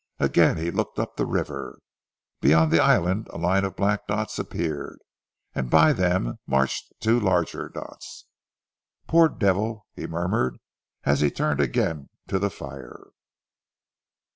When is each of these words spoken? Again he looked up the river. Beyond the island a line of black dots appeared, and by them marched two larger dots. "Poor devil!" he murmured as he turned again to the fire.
Again 0.17 0.57
he 0.57 0.71
looked 0.71 0.97
up 0.97 1.15
the 1.15 1.27
river. 1.27 1.77
Beyond 2.39 2.71
the 2.71 2.79
island 2.81 3.27
a 3.29 3.37
line 3.37 3.63
of 3.63 3.75
black 3.75 4.07
dots 4.07 4.39
appeared, 4.39 4.97
and 5.53 5.69
by 5.69 5.93
them 5.93 6.39
marched 6.47 6.91
two 6.99 7.19
larger 7.19 7.69
dots. 7.69 8.25
"Poor 9.05 9.29
devil!" 9.29 9.85
he 9.93 10.07
murmured 10.07 10.57
as 11.03 11.21
he 11.21 11.29
turned 11.29 11.59
again 11.59 12.09
to 12.29 12.39
the 12.39 12.49
fire. 12.49 13.09